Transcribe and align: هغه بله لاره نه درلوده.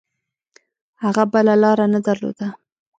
هغه 1.03 1.23
بله 1.33 1.53
لاره 1.61 1.85
نه 1.93 1.99
درلوده. 2.05 2.47